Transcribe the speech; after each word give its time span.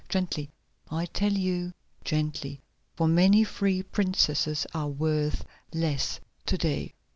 Gently, 0.09 0.49
I 0.89 1.05
tell 1.05 1.31
you, 1.33 1.73
gently, 2.03 2.63
for 2.95 3.07
many 3.07 3.43
free 3.43 3.83
princesses 3.83 4.65
are 4.73 4.87
worth 4.89 5.45
less 5.75 6.19
to 6.47 6.57
day." 6.57 6.95